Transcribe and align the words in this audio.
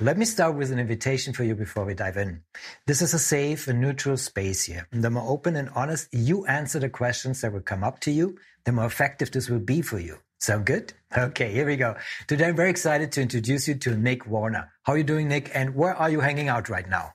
Let 0.00 0.18
me 0.18 0.24
start 0.24 0.56
with 0.56 0.72
an 0.72 0.80
invitation 0.80 1.32
for 1.32 1.44
you 1.44 1.54
before 1.54 1.84
we 1.84 1.94
dive 1.94 2.16
in. 2.16 2.42
This 2.84 3.00
is 3.00 3.14
a 3.14 3.18
safe 3.18 3.68
and 3.68 3.80
neutral 3.80 4.16
space 4.16 4.64
here. 4.64 4.88
And 4.90 5.04
the 5.04 5.10
more 5.10 5.22
open 5.30 5.54
and 5.54 5.70
honest 5.76 6.08
you 6.10 6.44
answer 6.46 6.80
the 6.80 6.88
questions 6.88 7.40
that 7.40 7.52
will 7.52 7.60
come 7.60 7.84
up 7.84 8.00
to 8.00 8.10
you, 8.10 8.36
the 8.64 8.72
more 8.72 8.86
effective 8.86 9.30
this 9.30 9.48
will 9.48 9.60
be 9.60 9.82
for 9.82 10.00
you. 10.00 10.18
Sound 10.40 10.66
good? 10.66 10.92
Okay, 11.16 11.52
here 11.52 11.64
we 11.64 11.76
go. 11.76 11.94
Today 12.26 12.46
I'm 12.46 12.56
very 12.56 12.70
excited 12.70 13.12
to 13.12 13.22
introduce 13.22 13.68
you 13.68 13.76
to 13.76 13.96
Nick 13.96 14.26
Warner. 14.26 14.72
How 14.82 14.94
are 14.94 14.98
you 14.98 15.04
doing, 15.04 15.28
Nick? 15.28 15.48
And 15.54 15.76
where 15.76 15.94
are 15.94 16.10
you 16.10 16.18
hanging 16.18 16.48
out 16.48 16.68
right 16.68 16.88
now? 16.88 17.12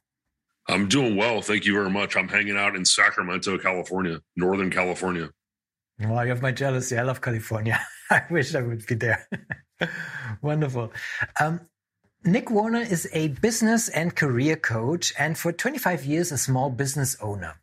I'm 0.70 0.88
doing 0.88 1.18
well. 1.18 1.42
Thank 1.42 1.66
you 1.66 1.74
very 1.74 1.90
much. 1.90 2.16
I'm 2.16 2.30
hanging 2.30 2.56
out 2.56 2.78
in 2.78 2.86
Sacramento, 2.86 3.58
California, 3.58 4.22
Northern 4.38 4.72
California. 4.72 5.32
Well, 6.00 6.24
you 6.24 6.30
have 6.30 6.42
my 6.42 6.54
jealousy. 6.54 6.98
I 6.98 7.02
love 7.04 7.20
California. 7.20 7.78
I 8.10 8.24
wish 8.32 8.56
I 8.56 8.62
would 8.62 8.86
be 8.86 8.96
there. 8.96 9.28
Wonderful. 10.42 10.94
Um, 11.42 11.60
Nick 12.26 12.52
Warner 12.52 12.82
is 12.82 13.08
a 13.14 13.30
business 13.30 13.88
and 13.88 14.14
career 14.14 14.58
coach 14.58 15.14
and 15.18 15.38
for 15.38 15.54
25 15.54 16.04
years 16.04 16.34
a 16.34 16.38
small 16.38 16.70
business 16.70 17.16
owner. 17.22 17.56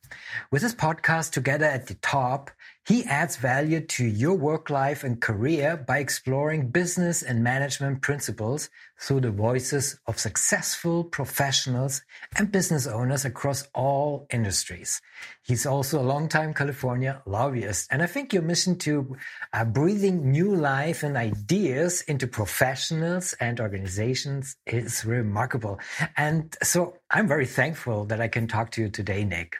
With 0.50 0.62
his 0.62 0.74
podcast 0.74 1.32
Together 1.32 1.66
at 1.66 1.86
the 1.86 1.94
Top, 1.94 2.50
he 2.86 3.04
adds 3.04 3.36
value 3.36 3.80
to 3.80 4.04
your 4.04 4.34
work 4.36 4.70
life 4.70 5.02
and 5.02 5.20
career 5.20 5.76
by 5.76 5.98
exploring 5.98 6.68
business 6.70 7.20
and 7.20 7.42
management 7.42 8.00
principles 8.00 8.70
through 9.00 9.22
the 9.22 9.32
voices 9.32 9.98
of 10.06 10.20
successful 10.20 11.02
professionals 11.02 12.02
and 12.36 12.52
business 12.52 12.86
owners 12.86 13.24
across 13.24 13.66
all 13.74 14.28
industries. 14.30 15.02
He's 15.42 15.66
also 15.66 16.00
a 16.00 16.06
longtime 16.06 16.54
California 16.54 17.20
lobbyist. 17.26 17.88
And 17.90 18.04
I 18.04 18.06
think 18.06 18.32
your 18.32 18.42
mission 18.42 18.78
to 18.78 19.16
uh, 19.52 19.64
breathing 19.64 20.30
new 20.30 20.54
life 20.54 21.02
and 21.02 21.16
ideas 21.16 22.02
into 22.02 22.28
professionals 22.28 23.34
and 23.40 23.58
organizations 23.58 24.54
is 24.64 25.04
remarkable. 25.04 25.80
And 26.16 26.56
so 26.62 26.98
I'm 27.10 27.26
very 27.26 27.46
thankful 27.46 28.04
that 28.06 28.20
I 28.20 28.28
can 28.28 28.46
talk 28.46 28.70
to 28.72 28.82
you 28.82 28.90
today, 28.90 29.24
Nick. 29.24 29.56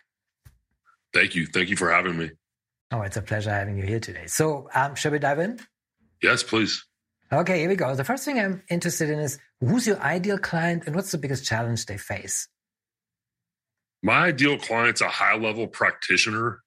Thank 1.17 1.35
you. 1.35 1.47
Thank 1.47 1.71
you 1.71 1.77
for 1.77 1.91
having 1.91 2.19
me. 2.19 2.31
Oh, 2.93 3.01
it's 3.01 3.17
a 3.17 3.23
pleasure 3.23 3.49
having 3.49 3.79
you 3.79 3.85
here 3.85 4.01
today. 4.01 4.27
So, 4.27 4.69
um, 4.75 4.95
shall 4.97 5.13
we 5.13 5.19
dive 5.19 5.39
in? 5.39 5.59
Yes, 6.23 6.43
please. 6.43 6.85
Okay, 7.33 7.61
here 7.61 7.71
we 7.71 7.75
go. 7.75 7.95
The 7.95 8.05
first 8.05 8.27
thing 8.27 8.39
I'm 8.39 8.63
interested 8.69 9.09
in 9.09 9.19
is 9.19 9.39
who's 9.61 9.87
your 9.87 9.99
ideal 10.01 10.37
client 10.37 10.83
and 10.85 10.95
what's 10.95 11.13
the 11.13 11.19
biggest 11.19 11.47
challenge 11.47 11.87
they 11.87 11.97
face? 11.97 12.49
My 14.03 14.27
ideal 14.27 14.59
client's 14.59 15.01
a 15.01 15.09
high 15.09 15.37
level 15.37 15.67
practitioner 15.67 16.61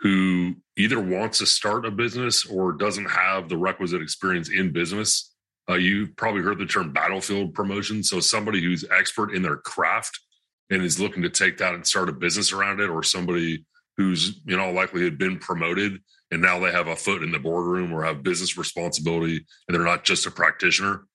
who 0.00 0.56
either 0.76 1.00
wants 1.00 1.38
to 1.38 1.46
start 1.46 1.86
a 1.86 1.90
business 1.90 2.44
or 2.44 2.72
doesn't 2.72 3.10
have 3.10 3.48
the 3.48 3.56
requisite 3.56 4.02
experience 4.02 4.50
in 4.50 4.72
business. 4.72 5.32
Uh, 5.70 5.74
you 5.74 6.08
probably 6.18 6.42
heard 6.42 6.58
the 6.58 6.66
term 6.66 6.92
battlefield 6.92 7.54
promotion. 7.54 8.02
So, 8.02 8.20
somebody 8.20 8.62
who's 8.62 8.84
expert 8.90 9.32
in 9.32 9.40
their 9.40 9.56
craft 9.56 10.20
and 10.68 10.82
is 10.82 11.00
looking 11.00 11.22
to 11.22 11.30
take 11.30 11.56
that 11.58 11.74
and 11.74 11.86
start 11.86 12.10
a 12.10 12.12
business 12.12 12.52
around 12.52 12.80
it, 12.80 12.90
or 12.90 13.02
somebody 13.02 13.64
who's 13.96 14.40
in 14.46 14.58
all 14.58 14.72
likelihood 14.72 15.18
been 15.18 15.38
promoted 15.38 15.98
and 16.30 16.42
now 16.42 16.58
they 16.58 16.72
have 16.72 16.88
a 16.88 16.96
foot 16.96 17.22
in 17.22 17.32
the 17.32 17.38
boardroom 17.38 17.92
or 17.92 18.04
have 18.04 18.22
business 18.22 18.58
responsibility 18.58 19.36
and 19.36 19.74
they're 19.74 19.84
not 19.84 20.04
just 20.04 20.26
a 20.26 20.30
practitioner. 20.30 21.06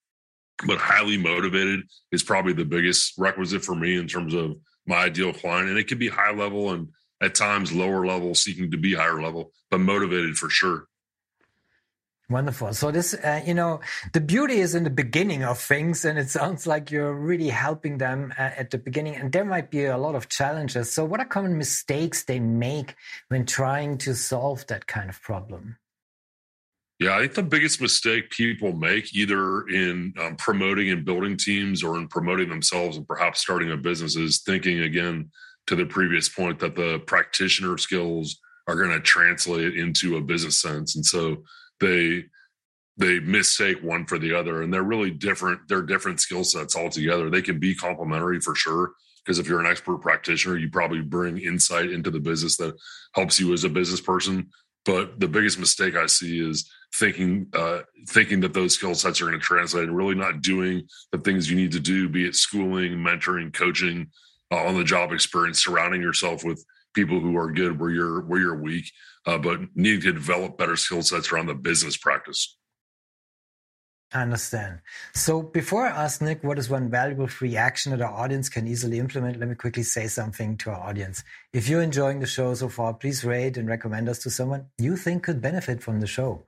But 0.66 0.78
highly 0.78 1.18
motivated 1.18 1.82
is 2.12 2.24
probably 2.24 2.54
the 2.54 2.66
biggest 2.66 3.14
requisite 3.18 3.64
for 3.64 3.76
me 3.76 3.98
in 3.98 4.08
terms 4.08 4.34
of 4.34 4.56
my 4.86 5.06
ideal 5.06 5.34
client 5.34 5.70
and 5.70 5.78
it 5.78 5.88
can 5.88 5.98
be 5.98 6.08
high 6.08 6.32
level 6.32 6.72
and 6.72 6.90
at 7.22 7.36
times 7.36 7.72
lower 7.72 8.06
level 8.06 8.34
seeking 8.34 8.72
to 8.72 8.78
be 8.78 8.94
higher 8.94 9.22
level 9.22 9.52
but 9.70 9.80
motivated 9.80 10.36
for 10.36 10.50
sure 10.50 10.86
Wonderful. 12.32 12.74
So 12.74 12.92
this, 12.92 13.14
uh, 13.14 13.42
you 13.46 13.54
know, 13.54 13.82
the 14.14 14.22
beauty 14.22 14.62
is 14.62 14.74
in 14.74 14.86
the 14.86 14.90
beginning 14.90 15.44
of 15.44 15.60
things, 15.60 16.06
and 16.06 16.18
it 16.18 16.30
sounds 16.30 16.66
like 16.66 16.90
you're 16.90 17.14
really 17.14 17.50
helping 17.50 17.98
them 17.98 18.34
uh, 18.40 18.52
at 18.58 18.70
the 18.70 18.78
beginning. 18.78 19.16
And 19.16 19.34
there 19.34 19.44
might 19.44 19.70
be 19.70 19.84
a 19.84 19.98
lot 19.98 20.16
of 20.16 20.30
challenges. 20.30 20.94
So, 20.94 21.04
what 21.04 21.20
are 21.20 21.26
common 21.26 21.58
mistakes 21.58 22.24
they 22.24 22.40
make 22.40 22.96
when 23.28 23.46
trying 23.46 23.98
to 24.00 24.16
solve 24.16 24.66
that 24.68 24.88
kind 24.88 25.10
of 25.10 25.22
problem? 25.22 25.76
Yeah, 27.00 27.18
I 27.18 27.20
think 27.20 27.34
the 27.34 27.44
biggest 27.44 27.82
mistake 27.82 28.30
people 28.30 28.72
make, 28.72 29.14
either 29.14 29.68
in 29.68 30.14
um, 30.18 30.38
promoting 30.38 30.90
and 30.90 31.04
building 31.04 31.36
teams 31.36 31.84
or 31.84 31.98
in 31.98 32.08
promoting 32.08 32.48
themselves 32.48 32.96
and 32.96 33.06
perhaps 33.06 33.42
starting 33.42 33.72
a 33.72 33.78
business, 33.78 34.16
is 34.16 34.40
thinking 34.40 34.80
again 34.80 35.32
to 35.68 35.76
the 35.76 35.86
previous 35.86 36.30
point 36.30 36.60
that 36.60 36.78
the 36.78 37.00
practitioner 37.00 37.78
skills 37.78 38.40
are 38.70 38.76
going 38.76 38.92
to 38.92 39.02
translate 39.02 39.76
into 39.76 40.16
a 40.16 40.22
business 40.22 40.62
sense. 40.62 40.96
And 40.96 41.06
so 41.06 41.44
they 41.82 42.24
they 42.98 43.20
mistake 43.20 43.82
one 43.82 44.06
for 44.06 44.20
the 44.20 44.34
other 44.34 44.62
and 44.62 44.74
they're 44.74 44.84
really 44.84 45.12
different 45.12 45.60
they're 45.68 45.82
different 45.82 46.20
skill 46.20 46.44
sets 46.44 46.76
altogether. 46.76 47.30
They 47.30 47.42
can 47.42 47.60
be 47.60 47.76
complementary 47.76 48.40
for 48.40 48.56
sure 48.56 48.92
because 49.26 49.40
if 49.40 49.48
you're 49.48 49.60
an 49.60 49.70
expert 49.70 49.98
practitioner 50.02 50.58
you 50.58 50.70
probably 50.70 51.02
bring 51.02 51.38
insight 51.40 51.92
into 51.92 52.12
the 52.12 52.20
business 52.20 52.58
that 52.58 52.76
helps 53.16 53.40
you 53.40 53.52
as 53.54 53.64
a 53.64 53.70
business 53.70 54.02
person. 54.02 54.50
But 54.86 55.20
the 55.20 55.28
biggest 55.28 55.60
mistake 55.60 55.96
i 55.96 56.06
see 56.06 56.40
is 56.40 56.70
thinking 56.96 57.48
uh, 57.54 57.80
thinking 58.10 58.40
that 58.42 58.54
those 58.54 58.74
skill 58.74 58.96
sets 58.96 59.22
are 59.22 59.28
going 59.28 59.40
to 59.40 59.46
translate 59.46 59.88
and 59.88 59.98
really 59.98 60.16
not 60.16 60.42
doing 60.42 60.88
the 61.12 61.18
things 61.18 61.50
you 61.50 61.56
need 61.56 61.72
to 61.72 61.80
do 61.80 62.10
be 62.10 62.26
it 62.26 62.36
schooling 62.36 62.94
mentoring 62.94 63.54
coaching 63.54 64.08
uh, 64.52 64.58
on 64.58 64.76
the 64.76 64.84
job 64.84 65.12
experience 65.12 65.64
surrounding 65.64 66.02
yourself 66.02 66.44
with 66.44 66.64
people 66.94 67.20
who 67.20 67.38
are 67.38 67.52
good 67.52 67.80
where 67.80 67.90
you're 67.90 68.22
where 68.22 68.40
you're 68.40 68.62
weak 68.62 68.92
uh, 69.26 69.38
but 69.38 69.60
needing 69.76 70.02
to 70.02 70.14
develop 70.14 70.58
better 70.58 70.76
skill 70.76 71.02
sets 71.02 71.32
around 71.32 71.48
the 71.48 71.56
business 71.56 71.98
practice. 71.98 72.58
I 74.14 74.24
understand. 74.24 74.80
So 75.14 75.42
before 75.42 75.86
I 75.86 76.04
ask 76.04 76.22
Nick 76.22 76.44
what 76.44 76.60
is 76.60 76.70
one 76.70 76.90
valuable 76.90 77.28
free 77.28 77.56
action 77.56 77.92
that 77.92 78.02
our 78.02 78.12
audience 78.12 78.50
can 78.50 78.68
easily 78.68 79.00
implement, 79.00 79.40
let 79.40 79.48
me 79.48 79.56
quickly 79.56 79.84
say 79.84 80.08
something 80.08 80.58
to 80.58 80.72
our 80.72 80.82
audience. 80.82 81.24
If 81.54 81.70
you're 81.70 81.82
enjoying 81.82 82.20
the 82.20 82.26
show 82.26 82.54
so 82.54 82.68
far, 82.68 82.94
please 82.94 83.24
rate 83.24 83.56
and 83.56 83.70
recommend 83.70 84.10
us 84.10 84.20
to 84.20 84.30
someone 84.30 84.66
you 84.78 84.98
think 84.98 85.24
could 85.24 85.42
benefit 85.42 85.82
from 85.82 86.02
the 86.02 86.08
show. 86.08 86.46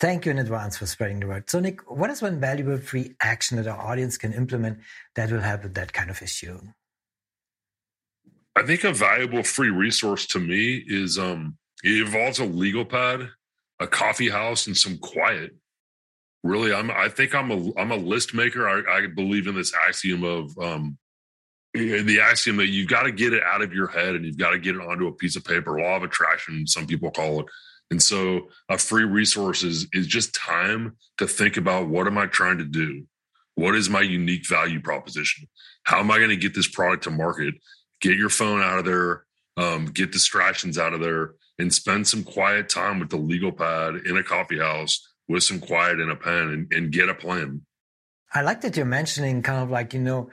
Thank 0.00 0.26
you 0.26 0.32
in 0.32 0.40
advance 0.40 0.76
for 0.76 0.86
spreading 0.86 1.20
the 1.20 1.28
word. 1.28 1.48
So 1.48 1.60
Nick, 1.60 1.88
what 1.88 2.10
is 2.10 2.20
one 2.20 2.40
valuable 2.40 2.78
free 2.78 3.14
action 3.20 3.58
that 3.58 3.68
our 3.68 3.78
audience 3.78 4.18
can 4.18 4.32
implement 4.32 4.80
that 5.14 5.30
will 5.30 5.40
help 5.40 5.62
with 5.62 5.74
that 5.74 5.92
kind 5.92 6.10
of 6.10 6.20
issue? 6.20 6.58
I 8.56 8.62
think 8.62 8.84
a 8.84 8.92
valuable 8.92 9.42
free 9.42 9.70
resource 9.70 10.26
to 10.28 10.38
me 10.38 10.84
is 10.86 11.18
um, 11.18 11.56
it 11.82 12.06
involves 12.06 12.38
a 12.38 12.44
legal 12.44 12.84
pad, 12.84 13.28
a 13.80 13.86
coffee 13.86 14.30
house, 14.30 14.66
and 14.66 14.76
some 14.76 14.98
quiet. 14.98 15.56
Really, 16.42 16.72
I'm. 16.72 16.90
I 16.90 17.08
think 17.08 17.34
I'm 17.34 17.50
a. 17.50 17.72
I'm 17.76 17.90
a 17.90 17.96
list 17.96 18.34
maker. 18.34 18.68
I, 18.68 18.98
I 18.98 19.06
believe 19.08 19.46
in 19.46 19.54
this 19.54 19.72
axiom 19.86 20.22
of 20.24 20.56
um, 20.58 20.98
the 21.74 22.20
axiom 22.22 22.56
that 22.58 22.68
you've 22.68 22.88
got 22.88 23.02
to 23.02 23.12
get 23.12 23.32
it 23.32 23.42
out 23.42 23.62
of 23.62 23.72
your 23.72 23.88
head 23.88 24.14
and 24.14 24.24
you've 24.24 24.38
got 24.38 24.50
to 24.50 24.58
get 24.58 24.76
it 24.76 24.80
onto 24.80 25.08
a 25.08 25.12
piece 25.12 25.36
of 25.36 25.44
paper. 25.44 25.80
Law 25.80 25.96
of 25.96 26.04
attraction, 26.04 26.66
some 26.66 26.86
people 26.86 27.10
call 27.10 27.40
it. 27.40 27.46
And 27.90 28.02
so, 28.02 28.48
a 28.68 28.78
free 28.78 29.04
resource 29.04 29.62
is, 29.62 29.86
is 29.92 30.06
just 30.06 30.34
time 30.34 30.96
to 31.18 31.26
think 31.26 31.56
about 31.56 31.88
what 31.88 32.06
am 32.06 32.16
I 32.16 32.26
trying 32.26 32.58
to 32.58 32.64
do? 32.64 33.04
What 33.56 33.74
is 33.74 33.90
my 33.90 34.00
unique 34.00 34.48
value 34.48 34.80
proposition? 34.80 35.48
How 35.84 36.00
am 36.00 36.10
I 36.10 36.18
going 36.18 36.30
to 36.30 36.36
get 36.36 36.54
this 36.54 36.68
product 36.68 37.04
to 37.04 37.10
market? 37.10 37.54
Get 38.00 38.16
your 38.16 38.28
phone 38.28 38.60
out 38.60 38.78
of 38.78 38.84
there, 38.84 39.24
um, 39.56 39.86
get 39.86 40.12
distractions 40.12 40.78
out 40.78 40.94
of 40.94 41.00
there, 41.00 41.34
and 41.58 41.72
spend 41.72 42.06
some 42.06 42.24
quiet 42.24 42.68
time 42.68 42.98
with 43.00 43.10
the 43.10 43.16
legal 43.16 43.52
pad 43.52 43.96
in 44.06 44.16
a 44.16 44.22
coffee 44.22 44.58
house 44.58 45.00
with 45.28 45.42
some 45.42 45.60
quiet 45.60 46.00
and 46.00 46.10
a 46.10 46.16
pen 46.16 46.48
and, 46.48 46.72
and 46.72 46.92
get 46.92 47.08
a 47.08 47.14
plan. 47.14 47.62
I 48.32 48.42
like 48.42 48.60
that 48.62 48.76
you're 48.76 48.84
mentioning 48.84 49.42
kind 49.42 49.62
of 49.62 49.70
like, 49.70 49.94
you 49.94 50.00
know, 50.00 50.30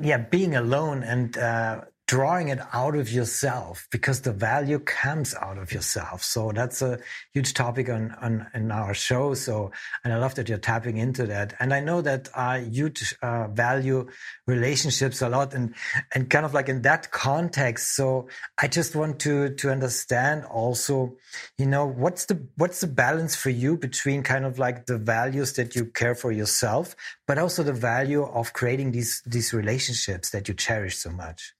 yeah, 0.00 0.18
being 0.18 0.54
alone 0.54 1.02
and 1.02 1.36
uh, 1.36 1.80
drawing 2.06 2.48
it 2.48 2.60
out 2.72 2.94
of 2.94 3.10
yourself 3.10 3.88
because 3.90 4.20
the 4.20 4.32
value 4.32 4.78
comes 4.78 5.34
out 5.34 5.58
of 5.58 5.72
yourself. 5.72 6.22
So 6.22 6.52
that's 6.52 6.80
a 6.80 7.00
huge 7.32 7.52
topic 7.52 7.88
on, 7.88 8.16
on 8.22 8.46
in 8.54 8.70
our 8.70 8.94
show. 8.94 9.34
So, 9.34 9.72
and 10.04 10.12
I 10.12 10.18
love 10.18 10.36
that 10.36 10.48
you're 10.48 10.58
tapping 10.58 10.98
into 10.98 11.26
that. 11.26 11.54
And 11.58 11.74
I 11.74 11.80
know 11.80 12.02
that 12.02 12.28
uh, 12.34 12.60
you 12.70 12.92
uh, 13.22 13.48
value 13.48 14.08
relationships 14.46 15.20
a 15.20 15.28
lot 15.28 15.52
and, 15.52 15.74
and 16.14 16.30
kind 16.30 16.46
of 16.46 16.54
like 16.54 16.68
in 16.68 16.82
that 16.82 17.10
context. 17.10 17.96
So 17.96 18.28
I 18.56 18.68
just 18.68 18.94
want 18.94 19.18
to, 19.20 19.54
to 19.56 19.70
understand 19.70 20.44
also, 20.44 21.16
you 21.58 21.66
know, 21.66 21.86
what's 21.86 22.26
the, 22.26 22.40
what's 22.56 22.82
the 22.82 22.86
balance 22.86 23.34
for 23.34 23.50
you 23.50 23.76
between 23.76 24.22
kind 24.22 24.44
of 24.44 24.60
like 24.60 24.86
the 24.86 24.98
values 24.98 25.54
that 25.54 25.74
you 25.74 25.86
care 25.86 26.14
for 26.14 26.30
yourself, 26.30 26.94
but 27.26 27.36
also 27.36 27.64
the 27.64 27.72
value 27.72 28.22
of 28.22 28.52
creating 28.52 28.92
these, 28.92 29.22
these 29.26 29.52
relationships 29.52 30.30
that 30.30 30.46
you 30.46 30.54
cherish 30.54 30.98
so 30.98 31.10
much? 31.10 31.55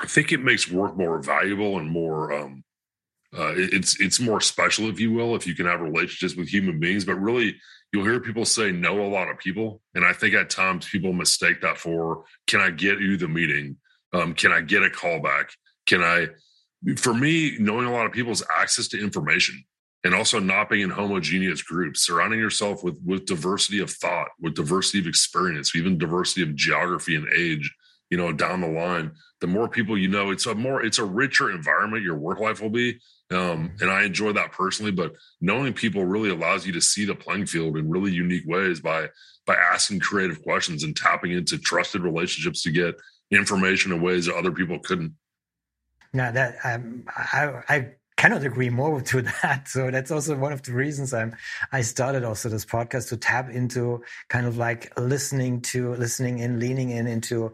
I 0.00 0.06
think 0.06 0.32
it 0.32 0.42
makes 0.42 0.70
work 0.70 0.96
more 0.96 1.20
valuable 1.20 1.78
and 1.78 1.90
more 1.90 2.32
um, 2.32 2.64
uh, 3.36 3.52
it's 3.56 4.00
it's 4.00 4.20
more 4.20 4.40
special, 4.40 4.88
if 4.88 4.98
you 4.98 5.12
will, 5.12 5.36
if 5.36 5.46
you 5.46 5.54
can 5.54 5.66
have 5.66 5.80
relationships 5.80 6.34
with 6.34 6.48
human 6.48 6.80
beings. 6.80 7.04
But 7.04 7.16
really, 7.16 7.56
you'll 7.92 8.04
hear 8.04 8.20
people 8.20 8.44
say 8.44 8.72
know 8.72 9.04
a 9.04 9.08
lot 9.08 9.28
of 9.28 9.38
people, 9.38 9.82
and 9.94 10.04
I 10.04 10.12
think 10.12 10.34
at 10.34 10.50
times 10.50 10.88
people 10.88 11.12
mistake 11.12 11.60
that 11.60 11.76
for 11.76 12.24
can 12.46 12.60
I 12.60 12.70
get 12.70 13.00
you 13.00 13.16
the 13.16 13.28
meeting? 13.28 13.76
Um, 14.14 14.32
can 14.32 14.52
I 14.52 14.62
get 14.62 14.82
a 14.82 14.88
callback? 14.88 15.50
Can 15.86 16.02
I? 16.02 16.28
For 16.96 17.12
me, 17.12 17.56
knowing 17.58 17.86
a 17.86 17.92
lot 17.92 18.06
of 18.06 18.12
people 18.12 18.32
is 18.32 18.42
access 18.56 18.88
to 18.88 19.02
information 19.02 19.62
and 20.04 20.14
also 20.14 20.38
not 20.38 20.70
being 20.70 20.82
in 20.82 20.90
homogeneous 20.90 21.60
groups 21.62 22.06
surrounding 22.06 22.38
yourself 22.38 22.82
with 22.82 22.98
with 23.04 23.26
diversity 23.26 23.80
of 23.80 23.90
thought 23.90 24.28
with 24.40 24.54
diversity 24.54 25.00
of 25.00 25.06
experience 25.06 25.74
even 25.74 25.98
diversity 25.98 26.42
of 26.42 26.54
geography 26.54 27.16
and 27.16 27.28
age 27.36 27.74
you 28.10 28.16
know 28.16 28.32
down 28.32 28.60
the 28.60 28.68
line 28.68 29.12
the 29.40 29.46
more 29.46 29.68
people 29.68 29.96
you 29.96 30.08
know 30.08 30.30
it's 30.30 30.46
a 30.46 30.54
more 30.54 30.84
it's 30.84 30.98
a 30.98 31.04
richer 31.04 31.50
environment 31.50 32.02
your 32.02 32.16
work 32.16 32.40
life 32.40 32.60
will 32.60 32.70
be. 32.70 32.98
Um, 33.30 33.72
and 33.82 33.90
i 33.90 34.04
enjoy 34.04 34.32
that 34.32 34.52
personally 34.52 34.90
but 34.90 35.12
knowing 35.42 35.74
people 35.74 36.02
really 36.06 36.30
allows 36.30 36.66
you 36.66 36.72
to 36.72 36.80
see 36.80 37.04
the 37.04 37.14
playing 37.14 37.44
field 37.44 37.76
in 37.76 37.90
really 37.90 38.10
unique 38.10 38.44
ways 38.46 38.80
by 38.80 39.08
by 39.48 39.54
asking 39.54 40.00
creative 40.00 40.42
questions 40.42 40.84
and 40.84 40.96
tapping 40.96 41.32
into 41.32 41.58
trusted 41.58 42.02
relationships 42.02 42.62
to 42.62 42.70
get 42.70 42.94
information 43.30 43.92
in 43.92 44.00
ways 44.00 44.26
that 44.26 44.36
other 44.36 44.52
people 44.52 44.78
couldn't. 44.78 45.14
Yeah, 46.14 46.30
that 46.30 46.56
um, 46.64 47.04
I, 47.08 47.62
I 47.68 47.88
cannot 48.18 48.44
agree 48.44 48.68
more 48.68 49.00
to 49.12 49.22
that. 49.22 49.68
So 49.68 49.90
that's 49.90 50.10
also 50.10 50.36
one 50.36 50.52
of 50.52 50.62
the 50.62 50.72
reasons 50.72 51.14
I'm 51.14 51.34
I 51.72 51.80
started 51.80 52.24
also 52.24 52.50
this 52.50 52.66
podcast 52.66 53.08
to 53.08 53.16
tap 53.16 53.48
into 53.48 54.02
kind 54.28 54.46
of 54.46 54.58
like 54.58 54.92
listening 55.00 55.62
to 55.72 55.94
listening 55.94 56.40
in, 56.40 56.60
leaning 56.60 56.90
in 56.90 57.06
into 57.06 57.52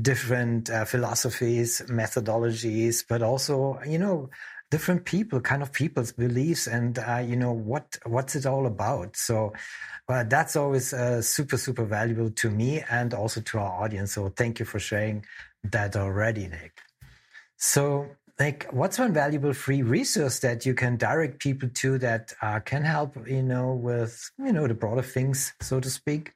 different 0.00 0.70
uh, 0.70 0.84
philosophies, 0.86 1.82
methodologies, 1.88 3.04
but 3.08 3.22
also 3.22 3.78
you 3.86 3.98
know 3.98 4.30
different 4.68 5.04
people, 5.04 5.40
kind 5.40 5.62
of 5.62 5.72
people's 5.72 6.10
beliefs, 6.10 6.66
and 6.66 6.98
uh, 6.98 7.22
you 7.24 7.36
know 7.36 7.52
what 7.52 7.96
what's 8.04 8.34
it 8.34 8.46
all 8.46 8.66
about. 8.66 9.16
So. 9.16 9.52
Uh, 10.08 10.22
that's 10.22 10.54
always 10.54 10.92
uh, 10.92 11.20
super, 11.20 11.56
super 11.56 11.84
valuable 11.84 12.30
to 12.30 12.48
me 12.48 12.80
and 12.88 13.12
also 13.12 13.40
to 13.40 13.58
our 13.58 13.82
audience. 13.82 14.12
So 14.12 14.28
thank 14.28 14.60
you 14.60 14.64
for 14.64 14.78
sharing 14.78 15.26
that 15.64 15.96
already, 15.96 16.46
Nick. 16.46 16.78
So 17.56 18.10
like 18.38 18.66
what's 18.70 18.98
one 18.98 19.12
valuable 19.12 19.52
free 19.52 19.82
resource 19.82 20.40
that 20.40 20.66
you 20.66 20.74
can 20.74 20.96
direct 20.96 21.38
people 21.40 21.68
to 21.74 21.98
that 21.98 22.34
uh, 22.42 22.60
can 22.60 22.82
help 22.82 23.16
you 23.28 23.42
know 23.42 23.74
with 23.74 24.30
you 24.38 24.52
know 24.52 24.66
the 24.66 24.74
broader 24.74 25.02
things 25.02 25.54
so 25.60 25.80
to 25.80 25.90
speak? 25.90 26.32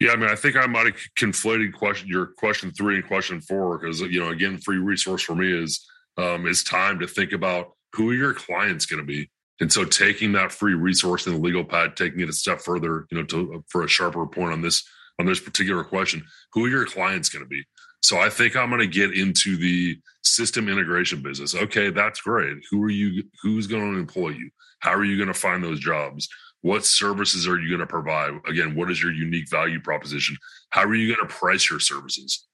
Yeah 0.00 0.12
i 0.12 0.16
mean 0.16 0.28
i 0.28 0.36
think 0.36 0.56
i 0.56 0.66
might 0.66 0.86
have 0.86 0.96
conflated 1.18 1.72
question 1.72 2.08
your 2.08 2.26
question 2.26 2.70
three 2.70 2.96
and 2.96 3.06
question 3.06 3.40
four 3.40 3.78
because 3.78 4.00
you 4.00 4.20
know 4.20 4.28
again 4.28 4.58
free 4.58 4.78
resource 4.78 5.22
for 5.22 5.34
me 5.34 5.52
is 5.52 5.84
um, 6.18 6.46
is 6.46 6.62
time 6.64 6.98
to 7.00 7.06
think 7.06 7.32
about 7.32 7.72
who 7.94 8.12
your 8.12 8.34
clients 8.34 8.86
going 8.86 9.00
to 9.00 9.06
be. 9.06 9.30
And 9.60 9.72
so 9.72 9.84
taking 9.84 10.32
that 10.32 10.52
free 10.52 10.74
resource 10.74 11.26
in 11.26 11.32
the 11.32 11.38
legal 11.38 11.64
pad 11.64 11.96
taking 11.96 12.20
it 12.20 12.28
a 12.28 12.32
step 12.32 12.60
further 12.60 13.06
you 13.10 13.16
know 13.16 13.24
to 13.24 13.64
for 13.68 13.84
a 13.84 13.88
sharper 13.88 14.26
point 14.26 14.52
on 14.52 14.60
this 14.60 14.84
on 15.18 15.24
this 15.24 15.40
particular 15.40 15.82
question 15.82 16.24
who 16.52 16.66
are 16.66 16.68
your 16.68 16.84
clients 16.84 17.30
going 17.30 17.42
to 17.42 17.48
be 17.48 17.64
so 18.06 18.20
I 18.20 18.30
think 18.30 18.54
I'm 18.54 18.68
going 18.68 18.80
to 18.80 18.86
get 18.86 19.12
into 19.12 19.56
the 19.56 19.98
system 20.22 20.68
integration 20.68 21.22
business. 21.22 21.56
Okay, 21.56 21.90
that's 21.90 22.20
great. 22.20 22.58
Who 22.70 22.80
are 22.84 22.88
you? 22.88 23.24
Who's 23.42 23.66
going 23.66 23.94
to 23.94 23.98
employ 23.98 24.28
you? 24.28 24.50
How 24.78 24.92
are 24.92 25.04
you 25.04 25.16
going 25.16 25.26
to 25.26 25.34
find 25.34 25.60
those 25.60 25.80
jobs? 25.80 26.28
What 26.60 26.86
services 26.86 27.48
are 27.48 27.58
you 27.58 27.68
going 27.68 27.80
to 27.80 27.86
provide? 27.88 28.34
Again, 28.46 28.76
what 28.76 28.92
is 28.92 29.02
your 29.02 29.10
unique 29.10 29.50
value 29.50 29.80
proposition? 29.80 30.36
How 30.70 30.84
are 30.84 30.94
you 30.94 31.16
going 31.16 31.28
to 31.28 31.34
price 31.34 31.68
your 31.68 31.80
services? 31.80 32.46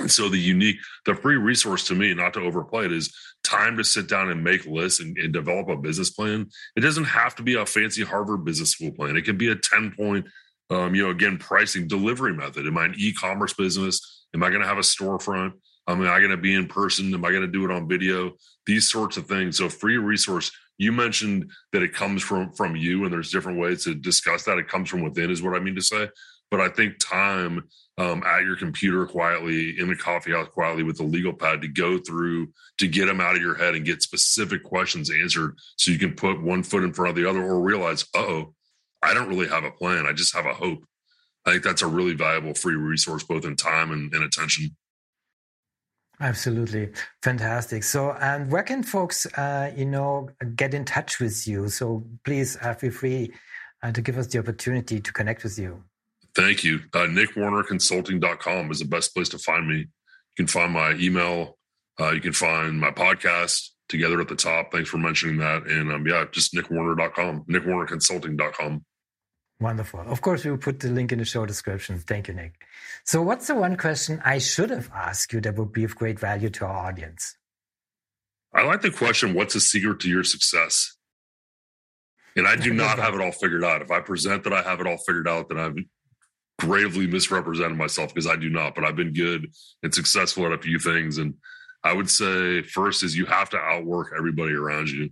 And 0.00 0.10
so 0.10 0.30
the 0.30 0.38
unique, 0.38 0.78
the 1.04 1.14
free 1.14 1.36
resource 1.36 1.86
to 1.88 1.94
me, 1.94 2.14
not 2.14 2.32
to 2.32 2.40
overplay 2.40 2.86
it, 2.86 2.92
is 2.92 3.14
time 3.42 3.76
to 3.76 3.84
sit 3.84 4.08
down 4.08 4.30
and 4.30 4.42
make 4.42 4.64
lists 4.64 5.00
and, 5.00 5.18
and, 5.18 5.34
develop 5.34 5.68
a 5.68 5.76
business 5.76 6.08
plan. 6.08 6.48
It 6.76 6.80
doesn't 6.80 7.04
have 7.04 7.36
to 7.36 7.42
be 7.42 7.56
a 7.56 7.66
fancy 7.66 8.04
Harvard 8.04 8.42
business 8.46 8.70
school 8.70 8.92
plan. 8.92 9.18
It 9.18 9.26
can 9.26 9.36
be 9.36 9.50
a 9.50 9.54
10 9.54 9.92
point, 9.94 10.24
um, 10.70 10.94
you 10.94 11.02
know, 11.02 11.10
again, 11.10 11.36
pricing 11.36 11.88
delivery 11.88 12.32
method. 12.32 12.66
Am 12.66 12.78
I 12.78 12.86
an 12.86 12.94
e-commerce 12.96 13.52
business? 13.52 14.23
Am 14.34 14.42
I 14.42 14.50
going 14.50 14.62
to 14.62 14.68
have 14.68 14.78
a 14.78 14.82
storefront? 14.82 15.52
Am 15.86 16.00
I 16.02 16.18
going 16.18 16.30
to 16.30 16.36
be 16.36 16.54
in 16.54 16.66
person? 16.66 17.14
Am 17.14 17.24
I 17.24 17.30
going 17.30 17.42
to 17.42 17.48
do 17.48 17.64
it 17.64 17.70
on 17.70 17.88
video? 17.88 18.32
These 18.66 18.90
sorts 18.90 19.16
of 19.16 19.26
things. 19.26 19.58
So 19.58 19.68
free 19.68 19.98
resource. 19.98 20.50
You 20.78 20.90
mentioned 20.92 21.50
that 21.72 21.82
it 21.82 21.92
comes 21.92 22.22
from 22.22 22.52
from 22.52 22.74
you, 22.74 23.04
and 23.04 23.12
there's 23.12 23.30
different 23.30 23.60
ways 23.60 23.84
to 23.84 23.94
discuss 23.94 24.44
that. 24.44 24.58
It 24.58 24.68
comes 24.68 24.88
from 24.88 25.02
within, 25.02 25.30
is 25.30 25.42
what 25.42 25.54
I 25.54 25.60
mean 25.60 25.76
to 25.76 25.82
say. 25.82 26.08
But 26.50 26.60
I 26.60 26.68
think 26.68 26.98
time 26.98 27.64
um, 27.96 28.22
at 28.24 28.42
your 28.42 28.56
computer 28.56 29.06
quietly 29.06 29.78
in 29.78 29.88
the 29.88 29.96
coffee 29.96 30.32
house 30.32 30.48
quietly 30.48 30.82
with 30.82 30.96
the 30.96 31.04
legal 31.04 31.32
pad 31.32 31.62
to 31.62 31.68
go 31.68 31.98
through 31.98 32.52
to 32.78 32.88
get 32.88 33.06
them 33.06 33.20
out 33.20 33.36
of 33.36 33.42
your 33.42 33.54
head 33.54 33.74
and 33.74 33.84
get 33.84 34.02
specific 34.02 34.64
questions 34.64 35.10
answered, 35.10 35.56
so 35.76 35.90
you 35.90 35.98
can 35.98 36.14
put 36.14 36.42
one 36.42 36.62
foot 36.62 36.82
in 36.82 36.92
front 36.92 37.10
of 37.10 37.16
the 37.16 37.28
other, 37.28 37.42
or 37.42 37.60
realize, 37.60 38.04
oh, 38.14 38.52
I 39.02 39.14
don't 39.14 39.28
really 39.28 39.48
have 39.48 39.64
a 39.64 39.70
plan. 39.70 40.06
I 40.06 40.12
just 40.12 40.34
have 40.34 40.46
a 40.46 40.54
hope. 40.54 40.84
I 41.46 41.52
think 41.52 41.62
that's 41.62 41.82
a 41.82 41.86
really 41.86 42.14
valuable 42.14 42.54
free 42.54 42.74
resource, 42.74 43.22
both 43.22 43.44
in 43.44 43.56
time 43.56 43.90
and, 43.90 44.12
and 44.14 44.24
attention. 44.24 44.76
Absolutely 46.20 46.90
fantastic. 47.22 47.82
So, 47.82 48.12
and 48.12 48.50
where 48.50 48.62
can 48.62 48.82
folks, 48.82 49.26
uh, 49.36 49.72
you 49.76 49.84
know, 49.84 50.30
get 50.54 50.72
in 50.72 50.84
touch 50.84 51.18
with 51.18 51.46
you? 51.46 51.68
So, 51.68 52.04
please 52.24 52.56
uh, 52.62 52.74
feel 52.74 52.92
free 52.92 53.32
uh, 53.82 53.92
to 53.92 54.00
give 54.00 54.16
us 54.16 54.28
the 54.28 54.38
opportunity 54.38 55.00
to 55.00 55.12
connect 55.12 55.42
with 55.42 55.58
you. 55.58 55.82
Thank 56.34 56.64
you. 56.64 56.80
Uh, 56.92 57.06
NickWarnerConsulting.com 57.06 58.70
is 58.70 58.78
the 58.78 58.84
best 58.84 59.14
place 59.14 59.28
to 59.30 59.38
find 59.38 59.68
me. 59.68 59.76
You 59.76 59.86
can 60.36 60.46
find 60.46 60.72
my 60.72 60.92
email. 60.92 61.58
Uh, 62.00 62.10
you 62.10 62.20
can 62.20 62.32
find 62.32 62.80
my 62.80 62.90
podcast 62.90 63.68
together 63.88 64.20
at 64.20 64.28
the 64.28 64.36
top. 64.36 64.72
Thanks 64.72 64.88
for 64.88 64.98
mentioning 64.98 65.36
that. 65.38 65.66
And 65.66 65.92
um, 65.92 66.06
yeah, 66.06 66.24
just 66.32 66.54
NickWarner.com, 66.54 67.44
NickWarnerConsulting.com. 67.48 68.84
Wonderful. 69.64 70.00
Of 70.00 70.20
course, 70.20 70.44
we 70.44 70.50
will 70.50 70.58
put 70.58 70.80
the 70.80 70.90
link 70.90 71.10
in 71.10 71.18
the 71.18 71.24
show 71.24 71.46
description. 71.46 71.98
Thank 71.98 72.28
you, 72.28 72.34
Nick. 72.34 72.52
So, 73.04 73.22
what's 73.22 73.46
the 73.46 73.54
one 73.54 73.78
question 73.78 74.20
I 74.22 74.36
should 74.36 74.68
have 74.68 74.90
asked 74.94 75.32
you 75.32 75.40
that 75.40 75.56
would 75.56 75.72
be 75.72 75.84
of 75.84 75.96
great 75.96 76.20
value 76.20 76.50
to 76.50 76.66
our 76.66 76.88
audience? 76.88 77.34
I 78.52 78.64
like 78.64 78.82
the 78.82 78.90
question 78.90 79.32
What's 79.32 79.54
the 79.54 79.60
secret 79.60 80.00
to 80.00 80.10
your 80.10 80.22
success? 80.22 80.94
And 82.36 82.46
I 82.46 82.56
do 82.56 82.74
not 82.84 82.98
have 82.98 83.14
it 83.14 83.22
all 83.22 83.32
figured 83.32 83.64
out. 83.64 83.80
If 83.80 83.90
I 83.90 84.00
present 84.00 84.44
that 84.44 84.52
I 84.52 84.60
have 84.60 84.80
it 84.80 84.86
all 84.86 84.98
figured 84.98 85.26
out, 85.26 85.48
then 85.48 85.58
I've 85.58 85.78
gravely 86.58 87.06
misrepresented 87.06 87.78
myself 87.78 88.12
because 88.12 88.26
I 88.26 88.36
do 88.36 88.50
not, 88.50 88.74
but 88.74 88.84
I've 88.84 88.96
been 88.96 89.14
good 89.14 89.46
and 89.82 89.94
successful 89.94 90.44
at 90.44 90.52
a 90.52 90.58
few 90.58 90.78
things. 90.78 91.16
And 91.16 91.36
I 91.82 91.94
would 91.94 92.10
say, 92.10 92.60
first, 92.60 93.02
is 93.02 93.16
you 93.16 93.24
have 93.24 93.48
to 93.50 93.58
outwork 93.58 94.12
everybody 94.14 94.52
around 94.52 94.90
you. 94.90 95.08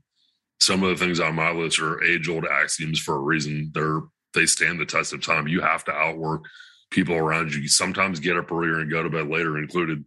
Some 0.60 0.82
of 0.82 0.90
the 0.90 1.02
things 1.02 1.20
on 1.20 1.36
my 1.36 1.52
list 1.52 1.80
are 1.80 2.04
age 2.04 2.28
old 2.28 2.44
axioms 2.44 3.00
for 3.00 3.14
a 3.14 3.18
reason. 3.18 3.70
They're 3.72 4.02
they 4.34 4.46
stand 4.46 4.80
the 4.80 4.86
test 4.86 5.12
of 5.12 5.24
time. 5.24 5.48
You 5.48 5.60
have 5.60 5.84
to 5.84 5.92
outwork 5.92 6.44
people 6.90 7.14
around 7.14 7.52
you. 7.52 7.60
you 7.60 7.68
sometimes 7.68 8.20
get 8.20 8.36
up 8.36 8.52
earlier 8.52 8.80
and 8.80 8.90
go 8.90 9.02
to 9.02 9.10
bed 9.10 9.28
later 9.28 9.58
included. 9.58 10.04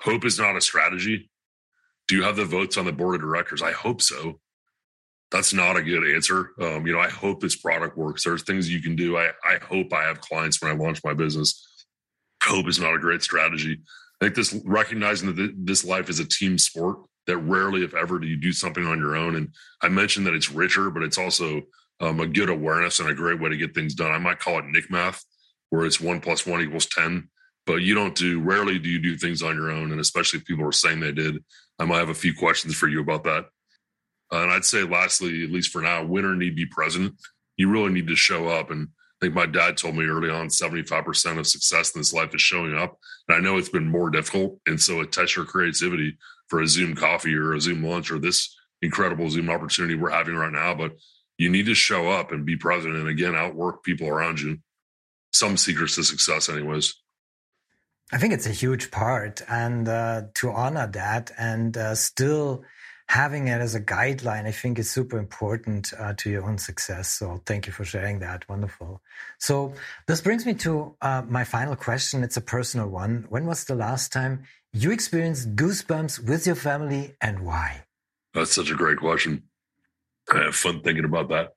Hope 0.00 0.24
is 0.24 0.38
not 0.38 0.56
a 0.56 0.60
strategy. 0.60 1.30
Do 2.08 2.16
you 2.16 2.22
have 2.22 2.36
the 2.36 2.44
votes 2.44 2.76
on 2.76 2.84
the 2.84 2.92
board 2.92 3.16
of 3.16 3.20
directors? 3.22 3.62
I 3.62 3.72
hope 3.72 4.02
so. 4.02 4.40
That's 5.30 5.52
not 5.52 5.76
a 5.76 5.82
good 5.82 6.14
answer. 6.14 6.50
Um, 6.60 6.86
you 6.86 6.92
know, 6.92 7.00
I 7.00 7.08
hope 7.08 7.40
this 7.40 7.56
product 7.56 7.96
works. 7.96 8.24
There's 8.24 8.42
things 8.42 8.70
you 8.70 8.80
can 8.80 8.94
do. 8.94 9.16
I, 9.16 9.30
I 9.44 9.58
hope 9.62 9.92
I 9.92 10.04
have 10.04 10.20
clients 10.20 10.62
when 10.62 10.70
I 10.70 10.74
launch 10.74 11.00
my 11.02 11.14
business. 11.14 11.86
Hope 12.42 12.68
is 12.68 12.78
not 12.78 12.94
a 12.94 12.98
great 12.98 13.22
strategy. 13.22 13.80
I 14.20 14.24
think 14.26 14.36
this 14.36 14.54
recognizing 14.64 15.34
that 15.34 15.54
this 15.56 15.84
life 15.84 16.08
is 16.08 16.20
a 16.20 16.28
team 16.28 16.58
sport 16.58 16.98
that 17.26 17.38
rarely, 17.38 17.82
if 17.82 17.94
ever, 17.94 18.18
do 18.18 18.26
you 18.26 18.36
do 18.36 18.52
something 18.52 18.86
on 18.86 18.98
your 18.98 19.16
own. 19.16 19.34
And 19.34 19.48
I 19.80 19.88
mentioned 19.88 20.26
that 20.26 20.34
it's 20.34 20.52
richer, 20.52 20.90
but 20.90 21.02
it's 21.02 21.18
also 21.18 21.62
um, 22.00 22.20
a 22.20 22.26
good 22.26 22.50
awareness 22.50 23.00
and 23.00 23.08
a 23.08 23.14
great 23.14 23.40
way 23.40 23.50
to 23.50 23.56
get 23.56 23.74
things 23.74 23.94
done. 23.94 24.10
I 24.10 24.18
might 24.18 24.40
call 24.40 24.58
it 24.58 24.66
Nick 24.66 24.90
math, 24.90 25.24
where 25.70 25.86
it's 25.86 26.00
one 26.00 26.20
plus 26.20 26.46
one 26.46 26.60
equals 26.60 26.86
10. 26.86 27.28
But 27.66 27.76
you 27.76 27.94
don't 27.94 28.14
do, 28.14 28.40
rarely 28.40 28.78
do 28.78 28.88
you 28.88 28.98
do 28.98 29.16
things 29.16 29.42
on 29.42 29.56
your 29.56 29.70
own. 29.70 29.90
And 29.90 30.00
especially 30.00 30.40
if 30.40 30.44
people 30.44 30.66
are 30.66 30.72
saying 30.72 31.00
they 31.00 31.12
did, 31.12 31.42
I 31.78 31.84
might 31.84 31.98
have 31.98 32.10
a 32.10 32.14
few 32.14 32.34
questions 32.34 32.74
for 32.74 32.88
you 32.88 33.00
about 33.00 33.24
that. 33.24 33.46
Uh, 34.32 34.42
and 34.42 34.52
I'd 34.52 34.64
say, 34.64 34.82
lastly, 34.82 35.44
at 35.44 35.50
least 35.50 35.70
for 35.70 35.80
now, 35.80 36.04
winner 36.04 36.34
need 36.34 36.56
be 36.56 36.66
present. 36.66 37.14
You 37.56 37.70
really 37.70 37.92
need 37.92 38.08
to 38.08 38.16
show 38.16 38.48
up. 38.48 38.70
And 38.70 38.88
I 38.88 39.26
think 39.26 39.34
my 39.34 39.46
dad 39.46 39.76
told 39.76 39.96
me 39.96 40.04
early 40.04 40.28
on 40.28 40.48
75% 40.48 41.38
of 41.38 41.46
success 41.46 41.94
in 41.94 42.00
this 42.00 42.12
life 42.12 42.34
is 42.34 42.42
showing 42.42 42.76
up. 42.76 42.98
And 43.28 43.36
I 43.36 43.40
know 43.40 43.56
it's 43.56 43.68
been 43.68 43.90
more 43.90 44.10
difficult. 44.10 44.58
And 44.66 44.80
so 44.80 45.00
it 45.00 45.12
tests 45.12 45.36
your 45.36 45.44
creativity 45.44 46.18
for 46.48 46.60
a 46.60 46.66
Zoom 46.66 46.94
coffee 46.94 47.34
or 47.34 47.54
a 47.54 47.60
Zoom 47.60 47.82
lunch 47.82 48.10
or 48.10 48.18
this 48.18 48.54
incredible 48.82 49.30
Zoom 49.30 49.48
opportunity 49.48 49.94
we're 49.94 50.10
having 50.10 50.34
right 50.34 50.52
now. 50.52 50.74
But 50.74 50.92
you 51.38 51.50
need 51.50 51.66
to 51.66 51.74
show 51.74 52.10
up 52.10 52.32
and 52.32 52.46
be 52.46 52.56
present 52.56 52.94
and 52.94 53.08
again 53.08 53.34
outwork 53.34 53.82
people 53.82 54.08
around 54.08 54.40
you. 54.40 54.58
Some 55.32 55.56
secrets 55.56 55.96
to 55.96 56.04
success 56.04 56.48
anyways. 56.48 56.94
I 58.12 58.18
think 58.18 58.34
it's 58.34 58.46
a 58.46 58.50
huge 58.50 58.90
part 58.90 59.42
and 59.48 59.88
uh, 59.88 60.22
to 60.34 60.50
honor 60.50 60.86
that 60.88 61.32
and 61.38 61.76
uh, 61.76 61.94
still 61.94 62.64
having 63.08 63.48
it 63.48 63.60
as 63.60 63.74
a 63.74 63.80
guideline 63.80 64.46
i 64.46 64.50
think 64.50 64.78
is 64.78 64.90
super 64.90 65.18
important 65.18 65.92
uh, 65.98 66.14
to 66.16 66.30
your 66.30 66.44
own 66.44 66.58
success. 66.58 67.10
So 67.10 67.42
thank 67.44 67.66
you 67.66 67.72
for 67.72 67.84
sharing 67.84 68.20
that. 68.20 68.48
Wonderful. 68.48 69.02
So 69.38 69.74
this 70.06 70.20
brings 70.20 70.46
me 70.46 70.54
to 70.54 70.96
uh, 71.02 71.22
my 71.28 71.44
final 71.44 71.76
question. 71.76 72.22
It's 72.22 72.36
a 72.36 72.40
personal 72.40 72.88
one. 72.88 73.26
When 73.28 73.46
was 73.46 73.64
the 73.64 73.74
last 73.74 74.12
time 74.12 74.44
you 74.72 74.90
experienced 74.90 75.54
goosebumps 75.54 76.26
with 76.26 76.46
your 76.46 76.56
family 76.56 77.14
and 77.20 77.40
why? 77.44 77.84
That's 78.32 78.52
such 78.52 78.70
a 78.70 78.74
great 78.74 78.98
question. 78.98 79.44
I 80.32 80.44
have 80.44 80.54
fun 80.54 80.80
thinking 80.80 81.04
about 81.04 81.28
that. 81.28 81.52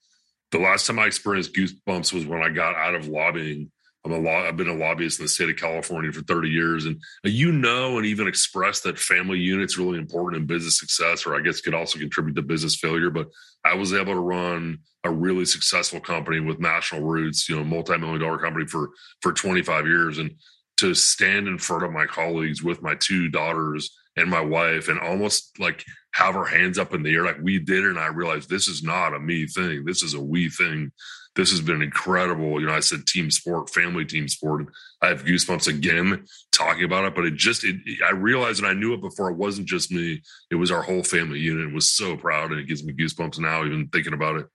The 0.52 0.60
last 0.60 0.88
time 0.88 1.00
I 1.00 1.06
experienced 1.06 1.54
goosebumps 1.54 2.14
was 2.14 2.26
when 2.26 2.42
I 2.42 2.50
got 2.50 2.76
out 2.76 2.96
of 2.96 3.08
lobbying. 3.08 3.72
I'm 4.06 4.14
a 4.14 4.18
law, 4.18 4.48
I've 4.48 4.56
been 4.56 4.70
a 4.70 4.74
lobbyist 4.74 5.20
in 5.20 5.26
the 5.26 5.30
state 5.30 5.50
of 5.50 5.58
California 5.58 6.12
for 6.14 6.22
30 6.22 6.50
years, 6.50 6.86
and 6.86 7.02
you 7.26 7.52
know, 7.52 7.98
and 7.98 8.06
even 8.06 8.28
express 8.28 8.80
that 8.82 8.98
family 8.98 9.40
unit's 9.40 9.78
really 9.78 9.98
important 9.98 10.42
in 10.42 10.48
business 10.48 10.80
success, 10.80 11.26
or 11.26 11.36
I 11.36 11.42
guess 11.42 11.60
could 11.60 11.74
also 11.74 12.00
contribute 12.00 12.36
to 12.36 12.42
business 12.42 12.78
failure. 12.78 13.10
But 13.10 13.28
I 13.66 13.76
was 13.76 13.94
able 13.94 14.14
to 14.14 14.20
run 14.20 14.80
a 15.04 15.12
really 15.12 15.44
successful 15.44 16.00
company 16.00 16.40
with 16.40 16.60
national 16.60 17.02
roots, 17.02 17.50
you 17.50 17.58
know, 17.58 17.66
multi-million 17.66 18.22
dollar 18.22 18.38
company 18.38 18.66
for 18.66 18.92
for 19.22 19.34
25 19.34 19.86
years, 19.86 20.20
and 20.20 20.32
to 20.78 20.94
stand 20.94 21.48
in 21.48 21.58
front 21.58 21.84
of 21.84 21.92
my 21.92 22.06
colleagues 22.06 22.64
with 22.64 22.82
my 22.82 22.96
two 22.96 23.28
daughters 23.28 23.90
and 24.16 24.30
my 24.30 24.42
wife 24.42 24.88
and 24.88 25.00
almost 25.00 25.60
like 25.60 25.84
have 26.18 26.36
our 26.36 26.46
hands 26.46 26.80
up 26.80 26.96
in 26.96 27.04
the 27.04 27.14
air 27.14 27.24
like 27.24 27.38
we 27.44 27.60
did 27.60 27.84
and 27.84 28.00
i 28.00 28.08
realized 28.08 28.50
this 28.50 28.68
is 28.68 28.82
not 28.82 29.14
a 29.14 29.20
me 29.20 29.46
thing. 29.46 29.86
This 29.86 30.02
is 30.02 30.16
a 30.16 30.20
we 30.20 30.50
thing. 30.50 30.92
This 31.36 31.52
has 31.52 31.62
been 31.62 31.84
incredible. 31.84 32.60
You 32.60 32.66
know 32.66 32.74
i 32.74 32.80
said 32.80 33.06
team 33.06 33.30
sport 33.30 33.70
family 33.70 34.04
team 34.04 34.28
sport. 34.28 34.66
I 35.02 35.10
have 35.10 35.24
goosebumps 35.24 35.68
again 35.68 36.26
talking 36.52 36.86
about 36.86 37.06
it 37.06 37.14
but 37.14 37.26
it 37.26 37.36
just 37.36 37.64
it, 37.64 37.76
i 38.04 38.12
realized 38.12 38.60
and 38.60 38.68
i 38.68 38.74
knew 38.74 38.96
it 38.96 39.02
before. 39.02 39.30
It 39.30 39.38
wasn't 39.38 39.68
just 39.68 39.92
me. 39.92 40.24
It 40.50 40.56
was 40.56 40.72
our 40.72 40.82
whole 40.82 41.04
family 41.04 41.40
unit. 41.40 41.68
It 41.68 41.76
was 41.76 41.90
so 41.90 42.18
proud 42.18 42.50
and 42.50 42.60
it 42.60 42.68
gives 42.68 42.84
me 42.84 42.94
goosebumps 42.94 43.40
now 43.40 43.64
even 43.64 43.90
thinking 43.90 44.14
about 44.14 44.38
it 44.38 44.48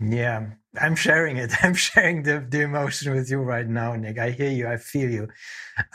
yeah, 0.00 0.46
I'm 0.80 0.96
sharing 0.96 1.36
it. 1.36 1.52
I'm 1.62 1.74
sharing 1.74 2.22
the, 2.22 2.44
the 2.48 2.62
emotion 2.62 3.14
with 3.14 3.30
you 3.30 3.40
right 3.40 3.66
now, 3.66 3.94
Nick. 3.96 4.18
I 4.18 4.30
hear 4.30 4.50
you. 4.50 4.68
I 4.68 4.78
feel 4.78 5.10
you. 5.10 5.28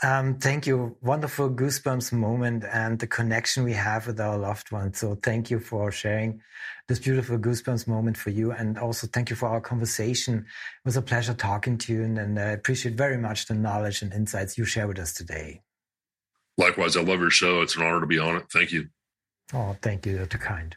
Um, 0.02 0.38
thank 0.38 0.66
you. 0.66 0.96
Wonderful 1.02 1.50
goosebumps 1.50 2.12
moment 2.12 2.64
and 2.72 2.98
the 2.98 3.06
connection 3.06 3.64
we 3.64 3.72
have 3.72 4.06
with 4.06 4.20
our 4.20 4.38
loved 4.38 4.70
ones. 4.70 4.98
So 4.98 5.16
thank 5.22 5.50
you 5.50 5.58
for 5.58 5.90
sharing 5.90 6.40
this 6.88 7.00
beautiful 7.00 7.36
goosebumps 7.38 7.88
moment 7.88 8.16
for 8.16 8.30
you. 8.30 8.52
And 8.52 8.78
also 8.78 9.08
thank 9.08 9.28
you 9.28 9.36
for 9.36 9.48
our 9.48 9.60
conversation. 9.60 10.38
It 10.38 10.84
was 10.84 10.96
a 10.96 11.02
pleasure 11.02 11.34
talking 11.34 11.76
to 11.78 11.92
you 11.92 12.02
and, 12.04 12.18
and 12.18 12.38
I 12.38 12.50
appreciate 12.50 12.94
very 12.94 13.18
much 13.18 13.46
the 13.46 13.54
knowledge 13.54 14.02
and 14.02 14.12
insights 14.12 14.56
you 14.56 14.64
share 14.64 14.86
with 14.86 14.98
us 15.00 15.12
today. 15.12 15.62
Likewise, 16.58 16.96
I 16.96 17.02
love 17.02 17.20
your 17.20 17.30
show. 17.30 17.60
It's 17.60 17.76
an 17.76 17.82
honor 17.82 18.00
to 18.00 18.06
be 18.06 18.18
on 18.18 18.36
it. 18.36 18.44
Thank 18.52 18.72
you. 18.72 18.88
Oh, 19.52 19.76
thank 19.82 20.06
you. 20.06 20.12
You're 20.12 20.26
too 20.26 20.38
kind. 20.38 20.76